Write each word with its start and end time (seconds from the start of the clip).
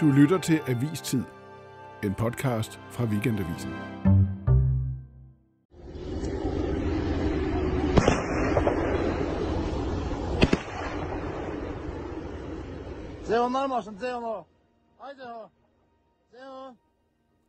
Du 0.00 0.06
lytter 0.06 0.38
til 0.38 0.60
Avistid, 0.68 1.22
en 2.04 2.14
podcast 2.14 2.80
fra 2.90 3.04
Weekendavisen. 3.04 3.70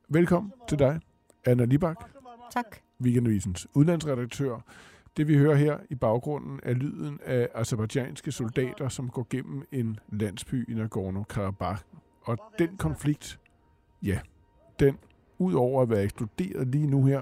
Velkommen 0.07 0.53
til 0.67 0.79
dig, 0.79 0.99
Anna 1.45 1.65
Libak, 1.65 1.97
Tak. 2.51 2.77
Weekendavisens 3.01 3.67
udlandsredaktør. 3.73 4.59
Det 5.17 5.27
vi 5.27 5.37
hører 5.37 5.55
her 5.55 5.77
i 5.89 5.95
baggrunden 5.95 6.59
er 6.63 6.73
lyden 6.73 7.19
af 7.25 7.49
azerbaijanske 7.55 8.31
soldater, 8.31 8.89
som 8.89 9.09
går 9.09 9.27
gennem 9.29 9.67
en 9.71 9.99
landsby 10.09 10.69
i 10.69 10.73
Nagorno-Karabakh. 10.73 11.96
Og 12.27 12.37
den 12.59 12.77
konflikt, 12.77 13.39
ja, 14.03 14.19
den, 14.79 14.97
udover 15.37 15.81
at 15.81 15.89
være 15.89 16.03
eksploderet 16.03 16.67
lige 16.67 16.87
nu 16.87 17.05
her, 17.05 17.21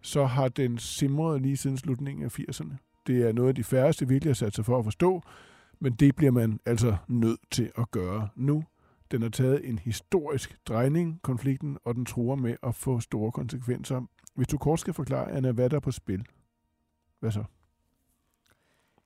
så 0.00 0.24
har 0.24 0.48
den 0.48 0.78
simret 0.78 1.42
lige 1.42 1.56
siden 1.56 1.78
slutningen 1.78 2.24
af 2.24 2.38
80'erne. 2.38 2.74
Det 3.06 3.28
er 3.28 3.32
noget 3.32 3.48
af 3.48 3.54
de 3.54 3.64
færreste 3.64 4.08
virkelig 4.08 4.30
har 4.30 4.34
sat 4.34 4.54
sig 4.54 4.64
for 4.64 4.78
at 4.78 4.84
forstå, 4.84 5.22
men 5.80 5.92
det 5.92 6.16
bliver 6.16 6.32
man 6.32 6.60
altså 6.66 6.96
nødt 7.08 7.40
til 7.50 7.72
at 7.78 7.90
gøre 7.90 8.28
nu. 8.36 8.64
Den 9.10 9.22
har 9.22 9.28
taget 9.28 9.68
en 9.68 9.78
historisk 9.78 10.58
drejning, 10.68 11.22
konflikten, 11.22 11.78
og 11.84 11.94
den 11.94 12.04
truer 12.04 12.36
med 12.36 12.56
at 12.62 12.74
få 12.74 13.00
store 13.00 13.32
konsekvenser. 13.32 14.02
Hvis 14.34 14.48
du 14.48 14.58
kort 14.58 14.80
skal 14.80 14.94
forklare, 14.94 15.32
Anna, 15.32 15.52
hvad 15.52 15.70
der 15.70 15.76
er 15.76 15.80
på 15.80 15.90
spil, 15.90 16.26
hvad 17.20 17.30
så? 17.30 17.44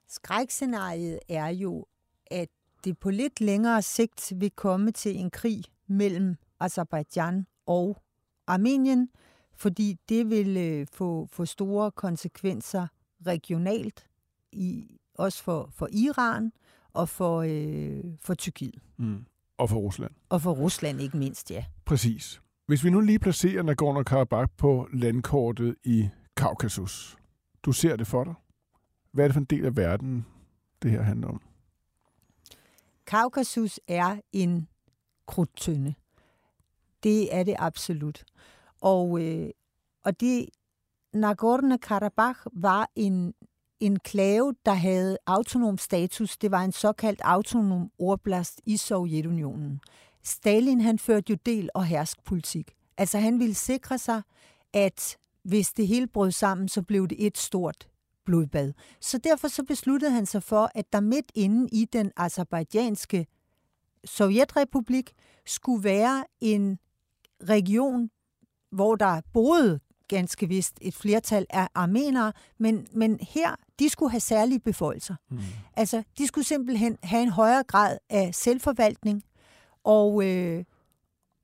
Skrækscenariet 0.08 1.18
er 1.28 1.48
jo, 1.48 1.86
at 2.30 2.48
det 2.84 2.98
på 2.98 3.10
lidt 3.10 3.40
længere 3.40 3.82
sigt 3.82 4.32
vil 4.36 4.50
komme 4.50 4.90
til 4.90 5.16
en 5.16 5.30
krig 5.30 5.64
mellem 5.86 6.36
Azerbaijan 6.60 7.46
og 7.66 8.02
Armenien, 8.46 9.08
fordi 9.56 9.96
det 10.08 10.30
vil 10.30 10.56
øh, 10.56 10.86
få, 10.92 11.28
få 11.32 11.44
store 11.44 11.90
konsekvenser 11.90 12.86
regionalt, 13.26 14.06
i, 14.52 14.98
også 15.14 15.42
for, 15.42 15.70
for 15.72 15.88
Iran 15.92 16.52
og 16.92 17.08
for, 17.08 17.42
øh, 17.48 18.04
for 18.20 18.34
Tyrkiet. 18.34 18.82
Mm. 18.96 19.24
Og 19.58 19.70
for 19.70 19.76
Rusland. 19.76 20.10
Og 20.28 20.42
for 20.42 20.52
Rusland 20.52 21.00
ikke 21.00 21.16
mindst, 21.16 21.50
ja. 21.50 21.64
Præcis. 21.84 22.40
Hvis 22.66 22.84
vi 22.84 22.90
nu 22.90 23.00
lige 23.00 23.18
placerer 23.18 23.62
Nagorno-Karabakh 23.62 24.54
på 24.56 24.88
landkortet 24.92 25.74
i 25.84 26.08
Kaukasus. 26.36 27.16
Du 27.62 27.72
ser 27.72 27.96
det 27.96 28.06
for 28.06 28.24
dig. 28.24 28.34
Hvad 29.12 29.24
er 29.24 29.28
det 29.28 29.34
for 29.34 29.40
en 29.40 29.44
del 29.44 29.64
af 29.64 29.76
verden, 29.76 30.26
det 30.82 30.90
her 30.90 31.02
handler 31.02 31.28
om? 31.28 31.40
Kaukasus 33.08 33.80
er 33.86 34.20
en 34.32 34.68
krudtønde. 35.26 35.94
Det 37.02 37.34
er 37.34 37.42
det 37.42 37.56
absolut. 37.58 38.24
Og, 38.80 39.20
øh, 39.22 39.50
og 40.04 40.20
det 40.20 40.48
Nagorno-Karabakh 41.16 42.44
var 42.52 42.90
en 42.96 43.34
enklave, 43.80 44.54
der 44.66 44.74
havde 44.74 45.18
autonom 45.26 45.78
status. 45.78 46.36
Det 46.36 46.50
var 46.50 46.64
en 46.64 46.72
såkaldt 46.72 47.20
autonom 47.24 47.90
oblast 47.98 48.60
i 48.66 48.76
Sovjetunionen. 48.76 49.80
Stalin 50.22 50.80
han 50.80 50.98
førte 50.98 51.30
jo 51.30 51.36
del- 51.46 51.70
og 51.74 51.84
herskpolitik. 51.84 52.74
Altså 52.96 53.18
han 53.18 53.38
ville 53.38 53.54
sikre 53.54 53.98
sig, 53.98 54.22
at 54.72 55.16
hvis 55.42 55.72
det 55.72 55.86
hele 55.86 56.06
brød 56.06 56.30
sammen, 56.30 56.68
så 56.68 56.82
blev 56.82 57.08
det 57.08 57.26
et 57.26 57.38
stort 57.38 57.88
blodbad. 58.28 58.72
Så 59.00 59.18
derfor 59.18 59.48
så 59.48 59.62
besluttede 59.64 60.10
han 60.10 60.26
sig 60.26 60.42
for, 60.42 60.70
at 60.74 60.92
der 60.92 61.00
midt 61.00 61.32
inde 61.34 61.68
i 61.72 61.84
den 61.84 62.12
azerbaijanske 62.16 63.26
Sovjetrepublik 64.04 65.12
skulle 65.46 65.84
være 65.84 66.24
en 66.40 66.78
region, 67.42 68.10
hvor 68.70 68.96
der 68.96 69.20
boede 69.32 69.80
ganske 70.08 70.48
vist 70.48 70.78
et 70.80 70.94
flertal 70.94 71.46
af 71.50 71.68
armenere, 71.74 72.32
men, 72.58 72.86
men 72.92 73.18
her, 73.20 73.54
de 73.78 73.88
skulle 73.88 74.10
have 74.10 74.20
særlige 74.20 74.60
beføjelser. 74.60 75.14
Mm. 75.30 75.38
Altså, 75.76 76.02
de 76.18 76.26
skulle 76.26 76.46
simpelthen 76.46 76.98
have 77.02 77.22
en 77.22 77.30
højere 77.30 77.62
grad 77.62 77.98
af 78.10 78.34
selvforvaltning, 78.34 79.22
og, 79.84 80.26
øh, 80.26 80.64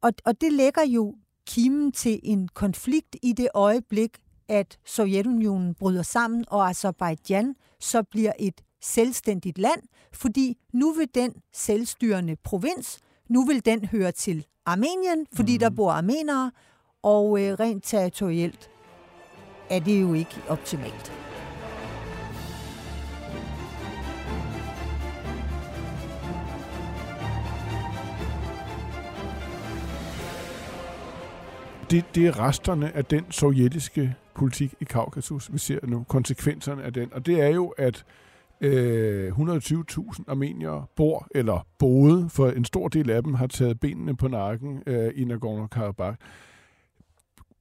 og, 0.02 0.12
og 0.24 0.40
det 0.40 0.52
lægger 0.52 0.82
jo 0.82 1.14
kimen 1.46 1.92
til 1.92 2.20
en 2.22 2.48
konflikt 2.48 3.16
i 3.22 3.32
det 3.32 3.48
øjeblik, 3.54 4.18
at 4.48 4.78
Sovjetunionen 4.84 5.74
bryder 5.74 6.02
sammen, 6.02 6.44
og 6.48 6.68
Azerbaijan 6.68 7.54
så 7.80 8.02
bliver 8.02 8.32
et 8.38 8.60
selvstændigt 8.82 9.58
land, 9.58 9.82
fordi 10.12 10.58
nu 10.72 10.92
vil 10.92 11.08
den 11.14 11.34
selvstyrende 11.52 12.36
provins, 12.44 12.98
nu 13.28 13.44
vil 13.44 13.64
den 13.64 13.84
høre 13.84 14.12
til 14.12 14.46
Armenien, 14.66 15.26
fordi 15.32 15.52
mm. 15.52 15.58
der 15.58 15.70
bor 15.70 15.92
armenere, 15.92 16.50
og 17.02 17.40
øh, 17.40 17.52
rent 17.60 17.84
territorielt 17.84 18.70
er 19.70 19.80
det 19.80 20.02
jo 20.02 20.14
ikke 20.14 20.42
optimalt. 20.48 21.12
Det, 31.90 32.04
det 32.14 32.26
er 32.26 32.38
resterne 32.38 32.96
af 32.96 33.04
den 33.04 33.30
sovjetiske 33.30 34.14
politik 34.34 34.74
i 34.80 34.84
Kaukasus, 34.84 35.52
vi 35.52 35.58
ser 35.58 35.78
nu, 35.82 36.04
konsekvenserne 36.08 36.82
af 36.82 36.92
den. 36.92 37.12
Og 37.12 37.26
det 37.26 37.40
er 37.40 37.48
jo, 37.48 37.68
at 37.68 38.04
øh, 38.60 39.32
120.000 39.32 40.24
armeniere 40.28 40.86
bor, 40.96 41.28
eller 41.30 41.66
boede, 41.78 42.28
for 42.28 42.50
en 42.50 42.64
stor 42.64 42.88
del 42.88 43.10
af 43.10 43.22
dem 43.22 43.34
har 43.34 43.46
taget 43.46 43.80
benene 43.80 44.16
på 44.16 44.28
nakken 44.28 44.82
øh, 44.86 45.12
i 45.14 45.24
Nagorno-Karabakh 45.24 46.16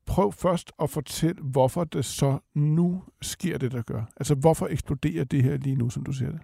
prøv 0.05 0.31
først 0.31 0.71
at 0.81 0.89
fortælle, 0.89 1.41
hvorfor 1.41 1.83
det 1.83 2.05
så 2.05 2.39
nu 2.53 3.03
sker 3.21 3.57
det, 3.57 3.71
der 3.71 3.81
gør. 3.81 4.03
Altså, 4.17 4.35
hvorfor 4.35 4.67
eksploderer 4.67 5.23
det 5.23 5.43
her 5.43 5.57
lige 5.57 5.75
nu, 5.75 5.89
som 5.89 6.03
du 6.03 6.11
ser 6.11 6.31
det? 6.31 6.39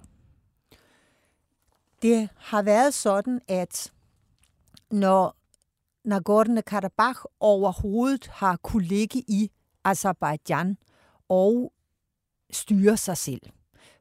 Det 2.01 2.29
har 2.37 2.61
været 2.61 2.93
sådan, 2.93 3.41
at 3.47 3.93
når 4.91 5.35
Nagorno-Karabakh 6.07 7.23
overhovedet 7.39 8.27
har 8.27 8.55
kunne 8.55 8.83
ligge 8.83 9.19
i 9.27 9.51
Azerbaijan 9.89 10.77
og 11.29 11.73
styre 12.51 12.97
sig 12.97 13.17
selv, 13.17 13.41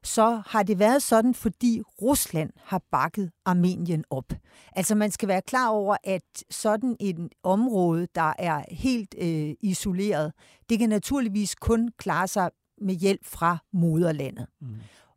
så 0.03 0.41
har 0.45 0.63
det 0.63 0.79
været 0.79 1.03
sådan, 1.03 1.33
fordi 1.33 1.81
Rusland 2.01 2.49
har 2.63 2.81
bakket 2.91 3.31
Armenien 3.45 4.03
op. 4.09 4.33
Altså 4.75 4.95
man 4.95 5.11
skal 5.11 5.27
være 5.27 5.41
klar 5.41 5.69
over, 5.69 5.97
at 6.03 6.43
sådan 6.49 6.97
et 6.99 7.29
område, 7.43 8.07
der 8.15 8.33
er 8.39 8.63
helt 8.69 9.15
øh, 9.17 9.53
isoleret, 9.61 10.33
det 10.69 10.79
kan 10.79 10.89
naturligvis 10.89 11.55
kun 11.55 11.89
klare 11.97 12.27
sig 12.27 12.49
med 12.81 12.95
hjælp 12.95 13.25
fra 13.25 13.57
moderlandet. 13.73 14.47
Mm. 14.61 14.75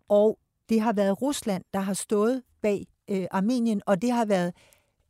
Og 0.08 0.38
det 0.68 0.80
har 0.80 0.92
været 0.92 1.22
Rusland, 1.22 1.64
der 1.74 1.80
har 1.80 1.94
stået 1.94 2.42
bag 2.62 2.86
øh, 3.10 3.26
Armenien, 3.30 3.82
og 3.86 4.02
det 4.02 4.12
har 4.12 4.24
været 4.24 4.52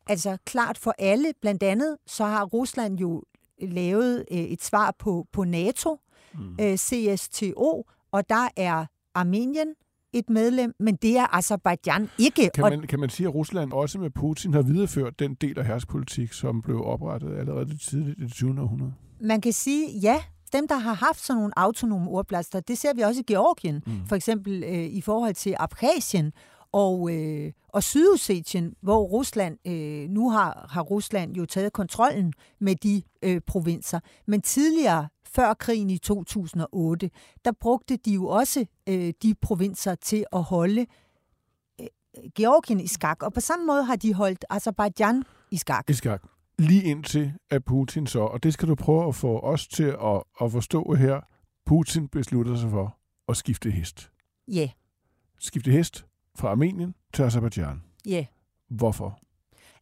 altså 0.06 0.36
klart 0.44 0.78
for 0.78 0.94
alle. 0.98 1.32
Blandt 1.40 1.62
andet 1.62 1.96
så 2.06 2.24
har 2.24 2.44
Rusland 2.44 2.98
jo 2.98 3.22
lavet 3.66 4.24
øh, 4.32 4.38
et 4.38 4.62
svar 4.62 4.94
på, 4.98 5.26
på 5.32 5.44
NATO, 5.44 5.98
mm. 6.34 6.56
øh, 6.60 6.76
CSTO, 6.76 7.86
og 8.12 8.28
der 8.28 8.48
er 8.56 8.86
Armenien 9.14 9.74
et 10.12 10.30
medlem, 10.30 10.74
men 10.80 10.96
det 10.96 11.18
er 11.18 11.36
Azerbaijan 11.36 12.08
ikke. 12.18 12.50
Kan 12.54 12.64
man, 12.64 12.82
kan 12.82 13.00
man 13.00 13.10
sige, 13.10 13.26
at 13.26 13.34
Rusland 13.34 13.72
også 13.72 13.98
med 13.98 14.10
Putin 14.10 14.54
har 14.54 14.62
videreført 14.62 15.18
den 15.18 15.34
del 15.34 15.58
af 15.58 15.66
herrspolitik, 15.66 16.32
som 16.32 16.62
blev 16.62 16.84
oprettet 16.84 17.38
allerede 17.38 17.78
tidligt 17.78 18.18
i 18.18 18.22
det 18.22 18.32
20. 18.32 18.60
århundrede? 18.60 18.92
Man 19.20 19.40
kan 19.40 19.52
sige, 19.52 19.98
ja, 19.98 20.22
dem, 20.52 20.68
der 20.68 20.76
har 20.76 20.94
haft 20.94 21.20
sådan 21.20 21.38
nogle 21.38 21.58
autonome 21.58 22.10
ordblaster, 22.10 22.60
det 22.60 22.78
ser 22.78 22.94
vi 22.94 23.00
også 23.00 23.20
i 23.20 23.24
Georgien, 23.32 23.82
mm. 23.86 24.06
for 24.06 24.16
eksempel 24.16 24.64
øh, 24.66 24.84
i 24.84 25.00
forhold 25.00 25.34
til 25.34 25.54
Abkhazien 25.58 26.32
og, 26.72 27.14
øh, 27.14 27.52
og 27.68 27.82
Sydossetien, 27.82 28.74
hvor 28.80 29.02
Rusland, 29.02 29.58
øh, 29.66 30.08
nu 30.10 30.30
har, 30.30 30.66
har 30.70 30.82
Rusland 30.82 31.36
jo 31.36 31.46
taget 31.46 31.72
kontrollen 31.72 32.32
med 32.60 32.76
de 32.76 33.02
øh, 33.22 33.40
provinser. 33.46 34.00
Men 34.26 34.42
tidligere, 34.42 35.08
før 35.26 35.54
krigen 35.54 35.90
i 35.90 35.98
2008, 35.98 37.10
der 37.44 37.52
brugte 37.60 37.96
de 37.96 38.12
jo 38.14 38.26
også 38.26 38.64
øh, 38.88 39.12
de 39.22 39.34
provinser 39.34 39.94
til 39.94 40.24
at 40.32 40.42
holde 40.42 40.86
øh, 41.80 41.86
Georgien 42.36 42.80
i 42.80 42.86
skak. 42.86 43.22
Og 43.22 43.32
på 43.32 43.40
samme 43.40 43.66
måde 43.66 43.84
har 43.84 43.96
de 43.96 44.14
holdt 44.14 44.44
Azerbaijan 44.50 45.24
i 45.50 45.56
skak. 45.56 45.90
I 45.90 45.92
skak. 45.92 46.22
Lige 46.58 46.82
indtil 46.82 47.32
at 47.50 47.64
Putin 47.64 48.06
så, 48.06 48.20
og 48.20 48.42
det 48.42 48.52
skal 48.52 48.68
du 48.68 48.74
prøve 48.74 49.08
at 49.08 49.14
få 49.14 49.40
os 49.40 49.68
til 49.68 49.96
at, 50.04 50.22
at 50.40 50.52
forstå 50.52 50.94
her, 50.94 51.20
Putin 51.66 52.08
beslutter 52.08 52.56
sig 52.56 52.70
for 52.70 52.98
at 53.28 53.36
skifte 53.36 53.70
hest. 53.70 54.10
Ja. 54.48 54.60
Yeah. 54.60 54.68
Skifte 55.38 55.70
hest 55.70 56.06
fra 56.36 56.48
Armenien 56.48 56.94
til 57.14 57.22
Azerbaijan. 57.22 57.82
Ja. 58.06 58.10
Yeah. 58.10 58.24
Hvorfor? 58.70 59.18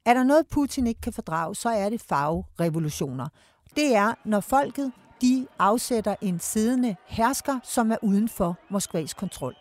Er 0.06 0.14
der 0.14 0.25
noget, 0.25 0.47
Putin 0.47 0.87
ikke 0.87 1.00
kan 1.00 1.12
fordrage, 1.12 1.55
så 1.55 1.69
er 1.69 1.88
det 1.88 2.00
farverevolutioner. 2.00 3.29
Det 3.76 3.94
er, 3.94 4.14
når 4.25 4.41
folket 4.41 4.93
de 5.23 5.47
afsætter 5.58 6.14
en 6.20 6.38
siddende 6.38 6.97
hersker, 7.06 7.58
som 7.62 7.93
er 7.93 7.97
uden 8.02 8.29
for 8.29 8.58
Moskvas 8.70 9.14
kontrol. 9.14 9.55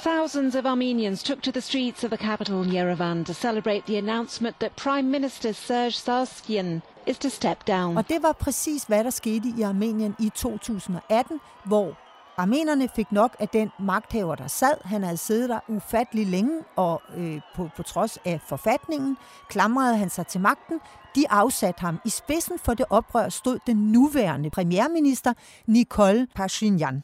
Thousands 0.00 0.54
of 0.56 0.64
Armenians 0.64 1.22
took 1.22 1.42
to 1.42 1.50
the 1.50 1.60
streets 1.60 2.04
of 2.04 2.10
the 2.10 2.16
capital 2.16 2.74
Yerevan 2.74 3.24
to 3.24 3.32
celebrate 3.32 3.82
the 3.86 3.98
announcement 3.98 4.56
that 4.60 4.72
Prime 4.76 5.02
Minister 5.10 5.52
Serge 5.52 5.92
Sargsyan 5.92 6.82
is 7.06 7.18
to 7.18 7.28
step 7.28 7.66
down. 7.66 7.96
Og 7.96 8.08
det 8.08 8.22
var 8.22 8.32
præcis, 8.32 8.84
hvad 8.84 9.04
der 9.04 9.10
skete 9.10 9.48
i 9.58 9.62
Armenien 9.62 10.16
i 10.18 10.30
2018, 10.34 11.40
hvor 11.64 11.96
armenerne 12.36 12.88
fik 12.88 13.12
nok 13.12 13.36
af 13.38 13.48
den 13.48 13.70
magthaver, 13.78 14.34
der 14.34 14.46
sad. 14.46 14.74
Han 14.84 15.02
havde 15.02 15.16
siddet 15.16 15.48
der 15.48 15.60
ufattelig 15.68 16.26
længe, 16.26 16.64
og 16.76 17.02
øh, 17.16 17.40
på, 17.54 17.68
på 17.76 17.82
trods 17.82 18.18
af 18.24 18.40
forfatningen 18.48 19.16
klamrede 19.48 19.96
han 19.96 20.10
sig 20.10 20.26
til 20.26 20.40
magten. 20.40 20.80
De 21.14 21.30
afsatte 21.30 21.80
ham. 21.80 22.00
I 22.04 22.08
spidsen 22.08 22.58
for 22.58 22.74
det 22.74 22.86
oprør 22.90 23.28
stod 23.28 23.58
den 23.66 23.76
nuværende 23.76 24.50
premierminister, 24.50 25.32
Nicole 25.66 26.26
Pashinyan. 26.34 27.02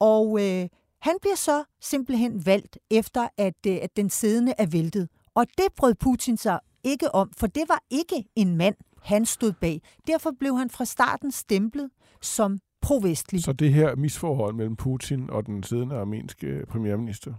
Og 0.00 0.38
øh, 0.40 0.68
han 1.02 1.16
bliver 1.20 1.36
så 1.36 1.64
simpelthen 1.80 2.46
valgt 2.46 2.78
efter, 2.90 3.28
at, 3.38 3.66
øh, 3.66 3.78
at 3.82 3.96
den 3.96 4.10
siddende 4.10 4.54
er 4.58 4.66
væltet. 4.66 5.08
Og 5.34 5.46
det 5.58 5.66
brød 5.76 5.94
Putin 5.94 6.36
sig 6.36 6.58
ikke 6.84 7.14
om, 7.14 7.30
for 7.36 7.46
det 7.46 7.64
var 7.68 7.82
ikke 7.90 8.24
en 8.36 8.56
mand, 8.56 8.74
han 9.02 9.26
stod 9.26 9.52
bag. 9.52 9.82
Derfor 10.06 10.30
blev 10.40 10.58
han 10.58 10.70
fra 10.70 10.84
starten 10.84 11.32
stemplet 11.32 11.90
som 12.22 12.58
pro-vestlig. 12.84 13.42
Så 13.42 13.52
det 13.52 13.72
her 13.72 13.96
misforhold 13.96 14.54
mellem 14.54 14.76
Putin 14.76 15.30
og 15.30 15.46
den 15.46 15.62
siddende 15.62 15.96
armenske 15.96 16.64
premierminister 16.68 17.34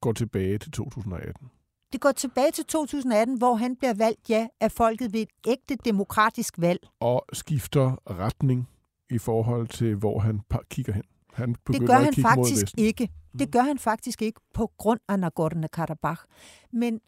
går 0.00 0.12
tilbage 0.12 0.58
til 0.58 0.70
2018? 0.70 1.50
Det 1.92 2.00
går 2.00 2.12
tilbage 2.12 2.50
til 2.50 2.64
2018, 2.64 3.38
hvor 3.38 3.54
han 3.54 3.76
bliver 3.76 3.94
valgt, 3.94 4.30
ja, 4.30 4.46
af 4.60 4.72
folket 4.72 5.12
ved 5.12 5.20
et 5.20 5.28
ægte 5.46 5.76
demokratisk 5.84 6.54
valg. 6.58 6.80
Og 7.00 7.24
skifter 7.32 7.96
retning 8.10 8.68
i 9.10 9.18
forhold 9.18 9.68
til, 9.68 9.94
hvor 9.94 10.18
han 10.18 10.40
kigger 10.70 10.92
hen. 10.92 11.02
Han 11.32 11.56
det 11.66 11.86
gør 11.86 11.98
han 11.98 12.14
faktisk 12.14 12.66
ikke. 12.78 13.08
Det 13.38 13.52
gør 13.52 13.60
han 13.60 13.78
faktisk 13.78 14.22
ikke 14.22 14.40
på 14.54 14.72
grund 14.78 15.00
af 15.08 15.16
Nagorno-Karabakh. 15.16 16.26
Men 16.72 17.00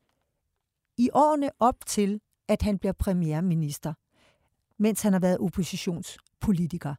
i 0.98 1.10
årene 1.12 1.50
op 1.60 1.74
til, 1.86 2.20
at 2.48 2.62
han 2.62 2.78
bliver 2.78 2.92
premierminister, 2.92 3.92
mens 4.78 5.02
han 5.02 5.12
har 5.12 5.20
været 5.20 5.38
oppositionspolitiker, 5.38 6.94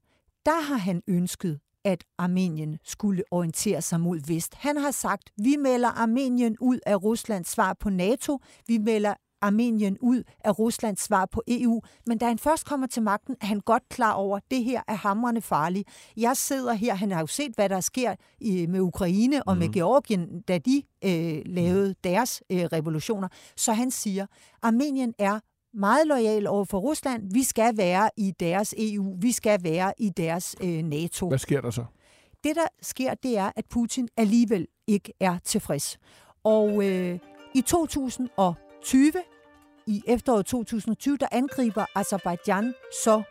der 0.45 0.61
har 0.61 0.77
han 0.77 1.01
ønsket, 1.07 1.59
at 1.85 2.03
Armenien 2.17 2.77
skulle 2.83 3.23
orientere 3.31 3.81
sig 3.81 3.99
mod 3.99 4.19
vest. 4.27 4.55
Han 4.55 4.77
har 4.77 4.91
sagt, 4.91 5.29
vi 5.37 5.55
melder 5.55 5.89
Armenien 5.89 6.57
ud 6.61 6.79
af 6.85 7.03
Ruslands 7.03 7.49
svar 7.49 7.73
på 7.79 7.89
NATO, 7.89 8.39
vi 8.67 8.77
melder 8.77 9.13
Armenien 9.41 9.97
ud 10.01 10.23
af 10.39 10.59
Ruslands 10.59 11.01
svar 11.01 11.25
på 11.25 11.41
EU. 11.47 11.81
Men 12.05 12.17
da 12.17 12.25
han 12.27 12.39
først 12.39 12.65
kommer 12.65 12.87
til 12.87 13.03
magten, 13.03 13.35
er 13.41 13.45
han 13.45 13.59
godt 13.59 13.83
klar 13.89 14.13
over, 14.13 14.37
at 14.37 14.43
det 14.51 14.63
her 14.63 14.81
er 14.87 14.95
hamrende 14.95 15.41
farligt. 15.41 15.89
Jeg 16.17 16.37
sidder 16.37 16.73
her, 16.73 16.95
han 16.95 17.11
har 17.11 17.19
jo 17.19 17.27
set, 17.27 17.55
hvad 17.55 17.69
der 17.69 17.81
sker 17.81 18.15
med 18.67 18.79
Ukraine 18.79 19.43
og 19.43 19.55
mm. 19.55 19.59
med 19.59 19.67
mhm. 19.67 19.73
Georgien, 19.73 20.41
da 20.41 20.57
de 20.57 20.83
øh, 21.05 21.41
lavede 21.45 21.95
deres 22.03 22.43
øh, 22.51 22.63
revolutioner. 22.63 23.27
Så 23.57 23.73
han 23.73 23.91
siger, 23.91 24.25
Armenien 24.61 25.13
er 25.19 25.39
meget 25.75 26.07
lojal 26.07 26.47
over 26.47 26.65
for 26.65 26.79
Rusland. 26.79 27.33
Vi 27.33 27.43
skal 27.43 27.77
være 27.77 28.09
i 28.17 28.31
deres 28.39 28.73
EU. 28.77 29.15
Vi 29.21 29.31
skal 29.31 29.63
være 29.63 29.93
i 29.97 30.09
deres 30.09 30.55
øh, 30.63 30.83
NATO. 30.83 31.27
Hvad 31.27 31.37
sker 31.37 31.61
der 31.61 31.71
så? 31.71 31.85
Det, 32.43 32.55
der 32.55 32.67
sker, 32.81 33.13
det 33.13 33.37
er, 33.37 33.51
at 33.55 33.65
Putin 33.69 34.09
alligevel 34.17 34.67
ikke 34.87 35.13
er 35.19 35.37
tilfreds. 35.43 35.99
Og 36.43 36.89
øh, 36.89 37.19
i 37.55 37.61
2020, 37.61 39.13
i 39.87 40.01
efteråret 40.07 40.45
2020, 40.45 41.17
der 41.17 41.27
angriber 41.31 41.85
Azerbaijan 41.95 42.73
så 43.03 43.23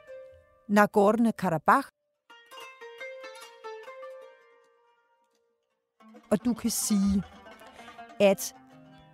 Nagorno-Karabakh. 0.68 1.90
Og 6.30 6.44
du 6.44 6.54
kan 6.54 6.70
sige, 6.70 7.22
at 8.20 8.54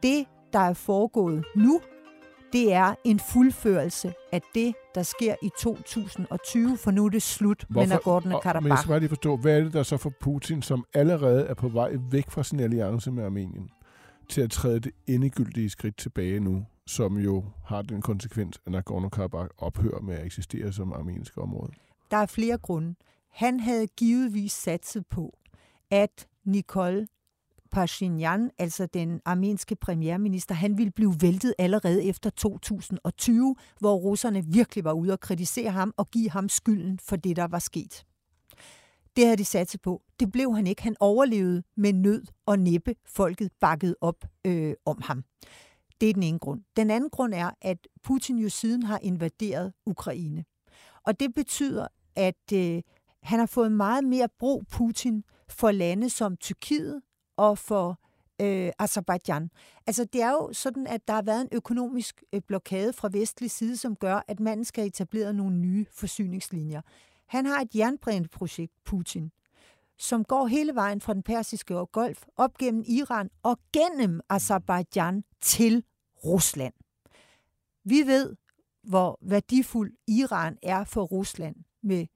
det, 0.02 0.26
der 0.52 0.58
er 0.58 0.74
foregået 0.74 1.44
nu, 1.56 1.80
det 2.52 2.72
er 2.72 2.94
en 3.04 3.20
fuldførelse 3.20 4.12
af 4.32 4.42
det, 4.54 4.74
der 4.94 5.02
sker 5.02 5.34
i 5.42 5.50
2020, 5.58 6.76
for 6.76 6.90
nu 6.90 7.04
er 7.04 7.08
det 7.08 7.22
slut 7.22 7.64
Hvorfor? 7.68 7.86
med 7.86 7.96
Nagorno-Karabakh. 7.96 8.60
Men 8.60 8.70
jeg 8.70 8.78
skal 8.78 8.88
bare 8.88 8.98
lige 9.00 9.08
forstå, 9.08 9.36
hvad 9.36 9.58
er 9.58 9.64
det 9.64 9.72
der 9.72 9.82
så 9.82 9.96
for 9.96 10.12
Putin, 10.20 10.62
som 10.62 10.84
allerede 10.94 11.46
er 11.46 11.54
på 11.54 11.68
vej 11.68 11.90
væk 12.10 12.30
fra 12.30 12.42
sin 12.42 12.60
alliance 12.60 13.10
med 13.10 13.24
Armenien, 13.24 13.70
til 14.28 14.40
at 14.40 14.50
træde 14.50 14.80
det 14.80 14.92
endegyldige 15.06 15.70
skridt 15.70 15.96
tilbage 15.96 16.40
nu, 16.40 16.66
som 16.86 17.16
jo 17.16 17.44
har 17.64 17.82
den 17.82 18.02
konsekvens, 18.02 18.60
at 18.66 18.72
Nagorno-Karabakh 18.72 19.48
ophører 19.58 20.00
med 20.00 20.14
at 20.14 20.26
eksistere 20.26 20.72
som 20.72 20.92
armensk 20.92 21.38
område? 21.38 21.72
Der 22.10 22.16
er 22.16 22.26
flere 22.26 22.58
grunde. 22.58 22.94
Han 23.30 23.60
havde 23.60 23.86
givetvis 23.86 24.52
satset 24.52 25.06
på, 25.06 25.38
at 25.90 26.26
Nicole 26.44 27.06
Pashinyan, 27.72 28.50
altså 28.58 28.86
den 28.86 29.20
armenske 29.24 29.76
premierminister, 29.76 30.54
han 30.54 30.78
ville 30.78 30.90
blive 30.90 31.14
væltet 31.20 31.54
allerede 31.58 32.04
efter 32.04 32.30
2020, 32.30 33.56
hvor 33.80 33.94
russerne 33.94 34.44
virkelig 34.46 34.84
var 34.84 34.92
ude 34.92 35.12
og 35.12 35.20
kritisere 35.20 35.70
ham 35.70 35.94
og 35.96 36.10
give 36.10 36.30
ham 36.30 36.48
skylden 36.48 36.98
for 36.98 37.16
det, 37.16 37.36
der 37.36 37.46
var 37.46 37.58
sket. 37.58 38.04
Det 39.16 39.24
havde 39.24 39.36
de 39.36 39.44
sat 39.44 39.70
sig 39.70 39.80
på. 39.80 40.02
Det 40.20 40.32
blev 40.32 40.54
han 40.54 40.66
ikke. 40.66 40.82
Han 40.82 40.96
overlevede 41.00 41.62
med 41.76 41.92
nød 41.92 42.22
og 42.46 42.58
næppe. 42.58 42.94
Folket 43.06 43.50
bakkede 43.60 43.96
op 44.00 44.24
øh, 44.46 44.74
om 44.84 45.02
ham. 45.02 45.24
Det 46.00 46.10
er 46.10 46.14
den 46.14 46.22
ene 46.22 46.38
grund. 46.38 46.62
Den 46.76 46.90
anden 46.90 47.10
grund 47.10 47.34
er, 47.34 47.50
at 47.60 47.78
Putin 48.02 48.38
jo 48.38 48.48
siden 48.48 48.82
har 48.82 48.98
invaderet 49.02 49.72
Ukraine. 49.86 50.44
Og 51.06 51.20
det 51.20 51.34
betyder, 51.34 51.86
at 52.16 52.52
øh, 52.52 52.82
han 53.22 53.38
har 53.38 53.46
fået 53.46 53.72
meget 53.72 54.04
mere 54.04 54.28
brug, 54.38 54.66
Putin, 54.70 55.24
for 55.48 55.70
lande 55.70 56.10
som 56.10 56.36
Tyrkiet, 56.36 57.02
og 57.40 57.58
for 57.58 58.00
øh, 58.40 58.72
Azerbaijan. 58.78 59.50
Altså 59.86 60.04
det 60.04 60.22
er 60.22 60.30
jo 60.30 60.52
sådan, 60.52 60.86
at 60.86 61.08
der 61.08 61.14
har 61.14 61.22
været 61.22 61.40
en 61.40 61.48
økonomisk 61.52 62.22
øh, 62.32 62.40
blokade 62.46 62.92
fra 62.92 63.08
vestlig 63.12 63.50
side, 63.50 63.76
som 63.76 63.96
gør, 63.96 64.20
at 64.28 64.40
manden 64.40 64.64
skal 64.64 64.86
etablere 64.86 65.32
nogle 65.32 65.56
nye 65.56 65.86
forsyningslinjer. 65.92 66.80
Han 67.26 67.46
har 67.46 67.60
et 67.60 67.74
jernbrændende 67.74 68.28
projekt, 68.28 68.72
Putin, 68.84 69.30
som 69.98 70.24
går 70.24 70.46
hele 70.46 70.74
vejen 70.74 71.00
fra 71.00 71.14
den 71.14 71.22
persiske 71.22 71.74
golf 71.92 72.24
op 72.36 72.58
gennem 72.58 72.84
Iran 72.86 73.30
og 73.42 73.58
gennem 73.72 74.20
Azerbaijan 74.28 75.24
til 75.40 75.84
Rusland. 76.24 76.74
Vi 77.84 78.02
ved, 78.06 78.36
hvor 78.82 79.18
værdifuld 79.22 79.92
Iran 80.08 80.58
er 80.62 80.84
for 80.84 81.02
Rusland 81.02 81.56
med 81.82 82.06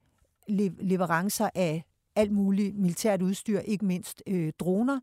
leverancer 0.79 1.49
af 1.55 1.83
alt 2.15 2.31
muligt 2.31 2.77
militært 2.77 3.21
udstyr, 3.21 3.59
ikke 3.59 3.85
mindst 3.85 4.23
øh, 4.27 4.53
droner. 4.59 4.99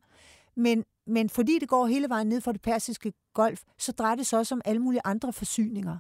Men, 0.57 0.85
men 1.07 1.29
fordi 1.29 1.59
det 1.59 1.69
går 1.69 1.87
hele 1.87 2.09
vejen 2.09 2.27
ned 2.27 2.41
for 2.41 2.53
det 2.53 2.63
persiske 2.63 3.13
golf, 3.35 3.63
så 3.79 3.93
drejer 3.93 4.15
det 4.15 4.27
sig 4.27 4.39
også 4.39 4.55
om 4.55 4.61
alle 4.65 4.83
mulige 4.83 5.01
andre 5.05 5.33
forsyninger. 5.33 5.99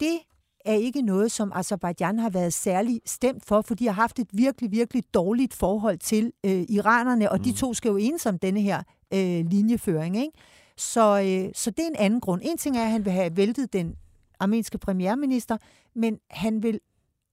Det 0.00 0.18
er 0.64 0.74
ikke 0.74 1.02
noget, 1.02 1.32
som 1.32 1.52
Azerbaijan 1.54 2.18
har 2.18 2.30
været 2.30 2.52
særlig 2.52 3.00
stemt 3.06 3.44
for, 3.44 3.60
for 3.60 3.74
de 3.74 3.86
har 3.86 3.92
haft 3.92 4.18
et 4.18 4.28
virkelig, 4.32 4.70
virkelig 4.70 5.04
dårligt 5.14 5.54
forhold 5.54 5.98
til 5.98 6.32
øh, 6.44 6.64
iranerne, 6.68 7.30
og 7.30 7.38
mm. 7.38 7.44
de 7.44 7.52
to 7.52 7.74
skal 7.74 7.88
jo 7.88 7.96
enes 7.96 8.26
om 8.26 8.38
denne 8.38 8.60
her 8.60 8.82
øh, 9.14 9.46
linjeføring. 9.46 10.16
Ikke? 10.16 10.32
Så, 10.76 11.20
øh, 11.20 11.52
så 11.54 11.70
det 11.70 11.78
er 11.78 11.88
en 11.88 11.96
anden 11.96 12.20
grund. 12.20 12.40
En 12.44 12.58
ting 12.58 12.76
er, 12.76 12.84
at 12.84 12.90
han 12.90 13.04
vil 13.04 13.12
have 13.12 13.36
væltet 13.36 13.72
den 13.72 13.96
armenske 14.40 14.78
premierminister, 14.78 15.56
men 15.94 16.18
han 16.30 16.62
vil 16.62 16.80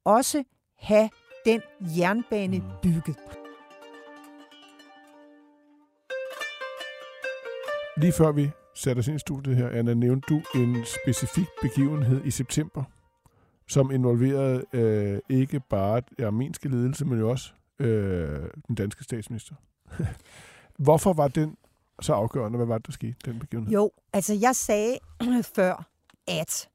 også 0.05 0.43
have 0.77 1.09
den 1.49 1.61
jernbane 1.81 2.63
bygget. 2.81 3.17
Lige 7.97 8.13
før 8.13 8.31
vi 8.31 8.49
satte 8.75 8.99
os 8.99 9.07
ind 9.07 9.15
i 9.15 9.19
studiet 9.19 9.55
her, 9.55 9.69
Anna, 9.69 9.93
nævnte 9.93 10.25
du 10.29 10.41
en 10.55 10.85
specifik 10.85 11.47
begivenhed 11.61 12.25
i 12.25 12.31
september, 12.31 12.83
som 13.67 13.91
involverede 13.91 14.63
øh, 14.73 15.19
ikke 15.29 15.59
bare 15.59 16.01
det 16.17 16.25
armenske 16.25 16.69
ledelse, 16.69 17.05
men 17.05 17.19
jo 17.19 17.29
også 17.29 17.51
øh, 17.79 18.49
den 18.67 18.75
danske 18.75 19.03
statsminister. 19.03 19.55
Hvorfor 20.85 21.13
var 21.13 21.27
den 21.27 21.57
så 22.01 22.13
afgørende? 22.13 22.57
Hvad 22.57 22.67
var 22.67 22.77
det, 22.77 22.87
der 22.87 22.93
skete, 22.93 23.15
den 23.25 23.39
begivenhed? 23.39 23.73
Jo, 23.73 23.91
altså 24.13 24.33
jeg 24.33 24.55
sagde 24.55 24.97
før, 25.55 25.85
at 26.27 26.69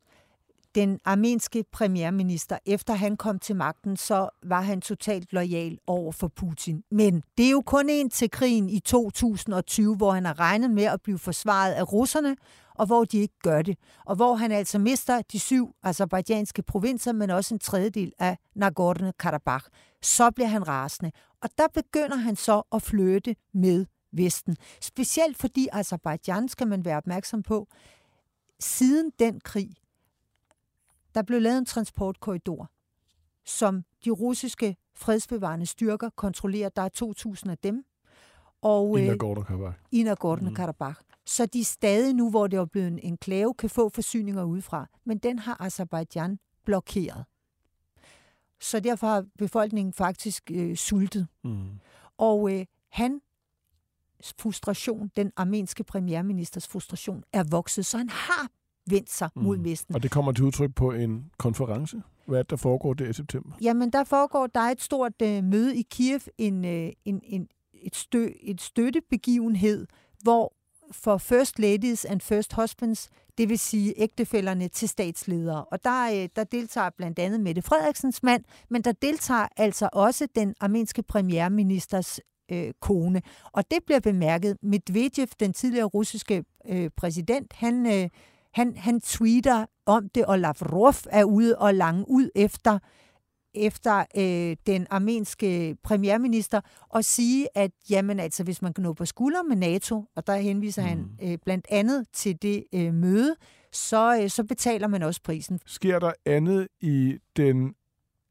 den 0.74 0.98
armenske 1.04 1.64
premierminister, 1.72 2.58
efter 2.66 2.94
han 2.94 3.16
kom 3.16 3.38
til 3.38 3.56
magten, 3.56 3.96
så 3.96 4.28
var 4.42 4.60
han 4.60 4.80
totalt 4.80 5.32
lojal 5.32 5.78
over 5.86 6.12
for 6.12 6.28
Putin. 6.28 6.82
Men 6.90 7.22
det 7.38 7.46
er 7.46 7.50
jo 7.50 7.62
kun 7.66 7.88
en 7.88 8.10
til 8.10 8.30
krigen 8.30 8.70
i 8.70 8.80
2020, 8.80 9.96
hvor 9.96 10.12
han 10.12 10.24
har 10.24 10.40
regnet 10.40 10.70
med 10.70 10.84
at 10.84 11.02
blive 11.02 11.18
forsvaret 11.18 11.72
af 11.72 11.92
russerne, 11.92 12.36
og 12.74 12.86
hvor 12.86 13.04
de 13.04 13.18
ikke 13.18 13.38
gør 13.42 13.62
det. 13.62 13.78
Og 14.06 14.16
hvor 14.16 14.34
han 14.34 14.52
altså 14.52 14.78
mister 14.78 15.22
de 15.32 15.40
syv 15.40 15.74
azerbaijanske 15.82 16.62
provinser, 16.62 17.12
men 17.12 17.30
også 17.30 17.54
en 17.54 17.58
tredjedel 17.58 18.12
af 18.18 18.38
Nagorno-Karabakh. 18.56 19.68
Så 20.02 20.30
bliver 20.30 20.48
han 20.48 20.68
rasende. 20.68 21.12
Og 21.42 21.48
der 21.58 21.66
begynder 21.74 22.16
han 22.16 22.36
så 22.36 22.62
at 22.72 22.82
flytte 22.82 23.36
med 23.54 23.86
Vesten. 24.12 24.56
Specielt 24.80 25.36
fordi 25.36 25.68
Azerbaijan, 25.72 26.48
skal 26.48 26.66
man 26.66 26.84
være 26.84 26.96
opmærksom 26.96 27.42
på, 27.42 27.68
siden 28.60 29.12
den 29.18 29.40
krig, 29.40 29.70
der 31.14 31.22
blev 31.22 31.40
lavet 31.40 31.58
en 31.58 31.64
transportkorridor, 31.64 32.70
som 33.46 33.84
de 34.04 34.10
russiske 34.10 34.76
fredsbevarende 34.96 35.66
styrker 35.66 36.10
kontrollerer. 36.10 36.68
Der 36.68 36.82
er 36.82 37.34
2.000 37.44 37.50
af 37.50 37.58
dem. 37.58 37.84
Og, 38.62 38.98
I 38.98 39.02
øh, 39.02 39.08
Nagorno-Karabakh. 39.08 39.88
i 39.92 40.02
Nagorno-Karabakh. 40.02 41.00
Så 41.26 41.46
de 41.46 41.64
stadig 41.64 42.14
nu, 42.14 42.30
hvor 42.30 42.46
det 42.46 42.56
er 42.56 42.64
blevet 42.64 42.88
en 42.88 42.98
enklave, 42.98 43.54
kan 43.54 43.70
få 43.70 43.88
forsyninger 43.88 44.44
udefra. 44.44 44.86
Men 45.04 45.18
den 45.18 45.38
har 45.38 45.62
Azerbaijan 45.62 46.38
blokeret. 46.64 47.24
Så 48.60 48.80
derfor 48.80 49.06
har 49.06 49.26
befolkningen 49.38 49.92
faktisk 49.92 50.50
øh, 50.50 50.76
sultet. 50.76 51.26
Mm. 51.44 51.80
Og 52.18 52.52
øh, 52.52 52.66
han 52.88 53.20
frustration, 54.38 55.10
den 55.16 55.32
armenske 55.36 55.84
premierministers 55.84 56.68
frustration, 56.68 57.24
er 57.32 57.44
vokset, 57.50 57.86
så 57.86 57.98
han 57.98 58.08
har 58.08 58.48
vendt 58.86 59.10
sig 59.10 59.28
mm. 59.36 59.42
mod 59.42 59.58
Vesten. 59.58 59.94
Og 59.94 60.02
det 60.02 60.10
kommer 60.10 60.32
til 60.32 60.44
udtryk 60.44 60.74
på 60.74 60.90
en 60.90 61.30
konference. 61.38 62.02
Hvad 62.26 62.38
er 62.38 62.42
det, 62.42 62.50
der 62.50 62.56
foregår 62.56 62.94
der 62.94 63.08
i 63.08 63.12
september? 63.12 63.50
Jamen, 63.62 63.90
der 63.90 64.04
foregår, 64.04 64.46
der 64.46 64.60
er 64.60 64.70
et 64.70 64.82
stort 64.82 65.22
øh, 65.22 65.44
møde 65.44 65.76
i 65.76 65.82
Kiev, 65.90 66.20
en, 66.38 66.64
øh, 66.64 66.92
en, 67.04 67.20
en, 67.24 67.48
et, 67.74 67.96
stø, 67.96 68.28
et 68.40 68.60
støttebegivenhed, 68.60 69.86
hvor 70.22 70.52
for 70.92 71.18
First 71.18 71.58
Ladies 71.58 72.04
and 72.04 72.20
First 72.20 72.52
Husbands, 72.52 73.10
det 73.38 73.48
vil 73.48 73.58
sige 73.58 73.94
ægtefælderne 73.96 74.68
til 74.68 74.88
statsledere. 74.88 75.64
Og 75.64 75.84
der, 75.84 76.22
øh, 76.22 76.28
der 76.36 76.44
deltager 76.44 76.90
blandt 76.96 77.18
andet 77.18 77.40
Mette 77.40 77.62
Frederiksens 77.62 78.22
mand, 78.22 78.44
men 78.70 78.82
der 78.82 78.92
deltager 78.92 79.48
altså 79.56 79.88
også 79.92 80.28
den 80.34 80.54
armenske 80.60 81.02
premierministers 81.02 82.20
øh, 82.50 82.72
kone. 82.80 83.22
Og 83.52 83.70
det 83.70 83.78
bliver 83.86 84.00
bemærket. 84.00 84.56
Medvedev, 84.62 85.26
den 85.40 85.52
tidligere 85.52 85.86
russiske 85.86 86.44
øh, 86.68 86.90
præsident, 86.96 87.52
han, 87.52 87.86
øh, 87.86 88.08
han, 88.54 88.76
han 88.76 89.00
tweeter 89.00 89.66
om 89.86 90.08
det, 90.08 90.24
og 90.24 90.38
Lavrov 90.38 90.94
er 91.10 91.24
ude 91.24 91.58
og 91.58 91.74
lange 91.74 92.04
ud 92.08 92.30
efter 92.34 92.78
efter 93.54 94.04
øh, 94.16 94.56
den 94.66 94.86
armenske 94.90 95.76
premierminister 95.82 96.60
og 96.88 97.04
sige, 97.04 97.48
at 97.54 97.70
jamen 97.90 98.20
altså, 98.20 98.44
hvis 98.44 98.62
man 98.62 98.72
kan 98.72 98.82
nå 98.82 98.92
på 98.92 99.04
skulder 99.04 99.42
med 99.42 99.56
NATO, 99.56 100.04
og 100.16 100.26
der 100.26 100.36
henviser 100.36 100.82
mm. 100.82 100.88
han 100.88 101.18
øh, 101.22 101.38
blandt 101.44 101.66
andet 101.70 102.06
til 102.12 102.42
det 102.42 102.64
øh, 102.74 102.94
møde, 102.94 103.36
så, 103.72 104.20
øh, 104.22 104.30
så 104.30 104.44
betaler 104.44 104.88
man 104.88 105.02
også 105.02 105.20
prisen. 105.24 105.60
Sker 105.66 105.98
der 105.98 106.12
andet 106.26 106.68
i 106.80 107.18
den 107.36 107.74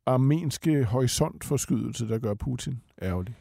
armenske 0.06 0.84
horisontforskydelse, 0.84 2.08
der 2.08 2.20
gør 2.20 2.34
Putin 2.34 2.82
ærgerlig? 3.02 3.36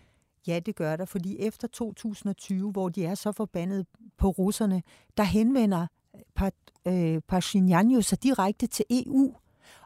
Ja, 0.46 0.58
det 0.58 0.76
gør 0.76 0.96
der, 0.96 1.04
fordi 1.04 1.36
efter 1.38 1.68
2020, 1.68 2.70
hvor 2.70 2.88
de 2.88 3.04
er 3.04 3.14
så 3.14 3.32
forbandet 3.32 3.86
på 4.18 4.28
russerne, 4.28 4.82
der 5.16 5.22
henvender 5.22 5.86
Pashinyan 7.28 7.90
øh, 7.90 7.94
jo 7.94 8.02
sig 8.02 8.22
direkte 8.22 8.66
til 8.66 8.84
EU. 8.90 9.34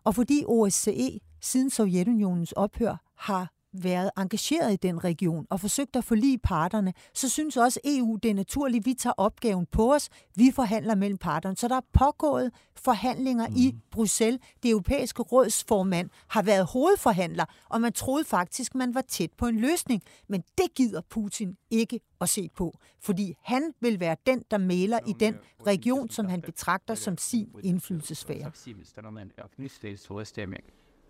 Og 0.04 0.14
fordi 0.14 0.44
OSCE 0.46 1.20
siden 1.40 1.70
Sovjetunionens 1.70 2.52
ophør 2.52 2.96
har 3.16 3.52
været 3.82 4.10
engageret 4.16 4.72
i 4.72 4.76
den 4.76 5.04
region 5.04 5.46
og 5.50 5.60
forsøgt 5.60 5.96
at 5.96 6.04
forlige 6.04 6.38
parterne, 6.38 6.92
så 7.14 7.28
synes 7.28 7.56
også 7.56 7.80
EU, 7.84 8.18
det 8.22 8.30
er 8.30 8.34
naturligt, 8.34 8.82
at 8.82 8.86
vi 8.86 8.94
tager 8.94 9.14
opgaven 9.16 9.66
på 9.72 9.94
os. 9.94 10.08
Vi 10.36 10.50
forhandler 10.54 10.94
mellem 10.94 11.18
parterne. 11.18 11.56
Så 11.56 11.68
der 11.68 11.76
er 11.76 11.80
pågået 11.92 12.52
forhandlinger 12.76 13.48
mm. 13.48 13.56
i 13.56 13.74
Bruxelles. 13.90 14.40
Det 14.62 14.70
europæiske 14.70 15.22
rådsformand 15.22 16.10
har 16.28 16.42
været 16.42 16.66
hovedforhandler, 16.66 17.44
og 17.70 17.80
man 17.80 17.92
troede 17.92 18.24
faktisk, 18.24 18.74
man 18.74 18.94
var 18.94 19.04
tæt 19.08 19.30
på 19.38 19.46
en 19.46 19.60
løsning. 19.60 20.02
Men 20.28 20.42
det 20.58 20.74
gider 20.74 21.00
Putin 21.10 21.56
ikke 21.70 22.00
at 22.20 22.28
se 22.28 22.48
på, 22.56 22.78
fordi 23.00 23.34
han 23.42 23.72
vil 23.80 24.00
være 24.00 24.16
den, 24.26 24.42
der 24.50 24.58
maler 24.58 24.98
i 25.06 25.12
den 25.20 25.34
region, 25.66 26.10
som 26.10 26.28
han 26.28 26.42
betragter 26.42 26.94
som 26.94 27.18
sin 27.18 27.48
indflydelsesfære. 27.62 28.50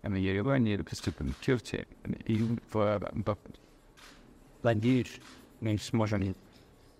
Ama 0.03 0.17
yeri 0.17 0.45
var 0.45 0.57
yeri 0.57 0.83
kısıtlı. 0.83 1.25
Türkçe. 1.41 1.85
İlim 2.27 2.57
for 2.67 3.01
bak. 3.27 3.37
Language. 4.65 5.09
Means 5.61 5.93
motion. 5.93 6.35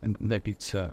That 0.04 0.48
it's 0.48 0.76
uh, 0.76 0.92